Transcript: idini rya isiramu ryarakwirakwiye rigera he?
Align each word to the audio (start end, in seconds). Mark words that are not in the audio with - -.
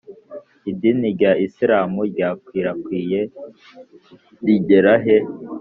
idini 0.71 1.07
rya 1.15 1.31
isiramu 1.45 2.01
ryarakwirakwiye 2.11 3.19
rigera 4.45 4.95
he? 5.03 5.17